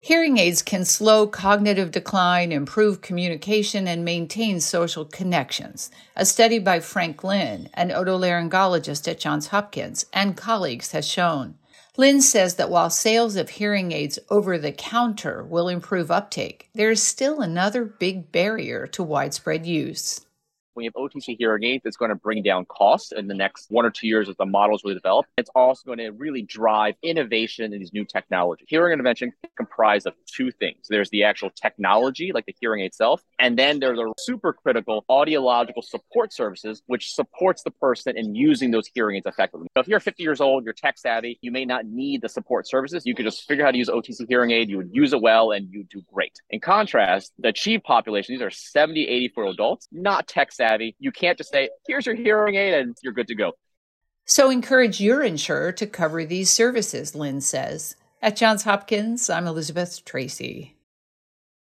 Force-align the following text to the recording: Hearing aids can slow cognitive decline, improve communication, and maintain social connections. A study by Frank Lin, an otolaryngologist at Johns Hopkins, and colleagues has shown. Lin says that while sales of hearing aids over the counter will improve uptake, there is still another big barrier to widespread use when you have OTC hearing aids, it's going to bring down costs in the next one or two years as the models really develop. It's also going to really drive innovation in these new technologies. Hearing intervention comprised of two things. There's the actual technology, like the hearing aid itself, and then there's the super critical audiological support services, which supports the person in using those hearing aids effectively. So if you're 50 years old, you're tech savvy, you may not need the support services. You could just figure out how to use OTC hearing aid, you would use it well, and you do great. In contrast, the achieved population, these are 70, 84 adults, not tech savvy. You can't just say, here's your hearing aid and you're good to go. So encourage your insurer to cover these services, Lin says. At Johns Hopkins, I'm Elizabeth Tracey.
Hearing 0.00 0.38
aids 0.38 0.62
can 0.62 0.84
slow 0.84 1.26
cognitive 1.26 1.90
decline, 1.90 2.52
improve 2.52 3.00
communication, 3.00 3.88
and 3.88 4.04
maintain 4.04 4.60
social 4.60 5.04
connections. 5.04 5.90
A 6.14 6.24
study 6.24 6.60
by 6.60 6.78
Frank 6.78 7.24
Lin, 7.24 7.68
an 7.74 7.90
otolaryngologist 7.90 9.08
at 9.08 9.18
Johns 9.18 9.48
Hopkins, 9.48 10.06
and 10.12 10.36
colleagues 10.36 10.92
has 10.92 11.06
shown. 11.06 11.56
Lin 11.96 12.22
says 12.22 12.54
that 12.54 12.70
while 12.70 12.90
sales 12.90 13.34
of 13.34 13.50
hearing 13.50 13.90
aids 13.90 14.20
over 14.30 14.56
the 14.56 14.70
counter 14.70 15.42
will 15.42 15.68
improve 15.68 16.12
uptake, 16.12 16.70
there 16.74 16.92
is 16.92 17.02
still 17.02 17.40
another 17.40 17.84
big 17.84 18.30
barrier 18.30 18.86
to 18.86 19.02
widespread 19.02 19.66
use 19.66 20.24
when 20.78 20.84
you 20.84 20.92
have 20.94 21.10
OTC 21.10 21.34
hearing 21.36 21.64
aids, 21.64 21.82
it's 21.84 21.96
going 21.96 22.10
to 22.10 22.14
bring 22.14 22.40
down 22.40 22.64
costs 22.66 23.10
in 23.10 23.26
the 23.26 23.34
next 23.34 23.66
one 23.68 23.84
or 23.84 23.90
two 23.90 24.06
years 24.06 24.28
as 24.28 24.36
the 24.36 24.46
models 24.46 24.84
really 24.84 24.94
develop. 24.94 25.26
It's 25.36 25.50
also 25.56 25.82
going 25.84 25.98
to 25.98 26.10
really 26.10 26.42
drive 26.42 26.94
innovation 27.02 27.72
in 27.72 27.80
these 27.80 27.92
new 27.92 28.04
technologies. 28.04 28.68
Hearing 28.70 28.92
intervention 28.92 29.32
comprised 29.78 30.06
of 30.06 30.14
two 30.26 30.50
things. 30.50 30.86
There's 30.88 31.10
the 31.10 31.24
actual 31.24 31.50
technology, 31.50 32.32
like 32.32 32.46
the 32.46 32.54
hearing 32.60 32.82
aid 32.82 32.86
itself, 32.86 33.22
and 33.38 33.58
then 33.58 33.78
there's 33.78 33.96
the 33.96 34.12
super 34.18 34.52
critical 34.52 35.04
audiological 35.10 35.82
support 35.82 36.32
services, 36.32 36.82
which 36.86 37.14
supports 37.14 37.62
the 37.62 37.70
person 37.70 38.16
in 38.16 38.34
using 38.34 38.70
those 38.70 38.88
hearing 38.94 39.16
aids 39.16 39.26
effectively. 39.26 39.68
So 39.76 39.80
if 39.80 39.88
you're 39.88 40.00
50 40.00 40.22
years 40.22 40.40
old, 40.40 40.64
you're 40.64 40.72
tech 40.72 40.98
savvy, 40.98 41.38
you 41.42 41.52
may 41.52 41.64
not 41.64 41.86
need 41.86 42.22
the 42.22 42.28
support 42.28 42.68
services. 42.68 43.04
You 43.06 43.14
could 43.14 43.24
just 43.24 43.46
figure 43.46 43.64
out 43.64 43.68
how 43.68 43.72
to 43.72 43.78
use 43.78 43.88
OTC 43.88 44.26
hearing 44.28 44.50
aid, 44.50 44.68
you 44.68 44.78
would 44.78 44.90
use 44.92 45.12
it 45.12 45.20
well, 45.20 45.52
and 45.52 45.68
you 45.70 45.84
do 45.84 46.02
great. 46.12 46.32
In 46.50 46.60
contrast, 46.60 47.32
the 47.38 47.48
achieved 47.48 47.84
population, 47.84 48.34
these 48.34 48.42
are 48.42 48.50
70, 48.50 49.06
84 49.06 49.46
adults, 49.46 49.88
not 49.92 50.26
tech 50.26 50.52
savvy. 50.52 50.96
You 50.98 51.12
can't 51.12 51.38
just 51.38 51.50
say, 51.50 51.70
here's 51.86 52.06
your 52.06 52.14
hearing 52.14 52.56
aid 52.56 52.74
and 52.74 52.96
you're 53.02 53.12
good 53.12 53.28
to 53.28 53.34
go. 53.34 53.52
So 54.24 54.50
encourage 54.50 55.00
your 55.00 55.22
insurer 55.22 55.72
to 55.72 55.86
cover 55.86 56.24
these 56.24 56.50
services, 56.50 57.14
Lin 57.14 57.40
says. 57.40 57.96
At 58.20 58.34
Johns 58.34 58.64
Hopkins, 58.64 59.30
I'm 59.30 59.46
Elizabeth 59.46 60.04
Tracey. 60.04 60.77